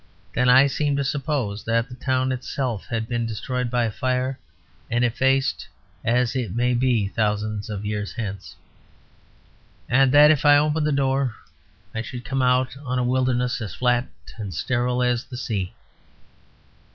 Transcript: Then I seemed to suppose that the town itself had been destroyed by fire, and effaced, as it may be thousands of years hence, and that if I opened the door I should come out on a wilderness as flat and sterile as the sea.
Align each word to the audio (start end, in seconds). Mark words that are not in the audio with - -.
Then 0.33 0.49
I 0.49 0.65
seemed 0.65 0.97
to 0.97 1.03
suppose 1.03 1.63
that 1.65 1.87
the 1.87 1.93
town 1.93 2.31
itself 2.31 2.87
had 2.87 3.07
been 3.07 3.27
destroyed 3.27 3.69
by 3.69 3.91
fire, 3.91 4.39
and 4.89 5.05
effaced, 5.05 5.67
as 6.03 6.35
it 6.35 6.55
may 6.55 6.73
be 6.73 7.09
thousands 7.09 7.69
of 7.69 7.85
years 7.85 8.13
hence, 8.13 8.55
and 9.87 10.11
that 10.11 10.31
if 10.31 10.43
I 10.43 10.57
opened 10.57 10.87
the 10.87 10.91
door 10.91 11.35
I 11.93 12.01
should 12.01 12.25
come 12.25 12.41
out 12.41 12.75
on 12.77 12.97
a 12.97 13.03
wilderness 13.03 13.61
as 13.61 13.75
flat 13.75 14.07
and 14.37 14.51
sterile 14.55 15.03
as 15.03 15.23
the 15.25 15.37
sea. 15.37 15.71